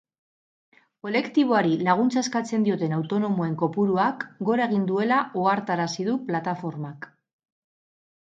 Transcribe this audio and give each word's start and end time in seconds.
Kolektiboari 1.07 1.73
laguntza 1.87 2.21
eskatzen 2.21 2.63
dioten 2.67 2.95
autonomoen 2.97 3.53
kopuruak 3.61 4.25
gora 4.49 4.67
egin 4.71 4.87
duela 4.93 5.19
ohartarazi 5.43 6.07
du 6.09 6.15
plataformak. 6.31 7.07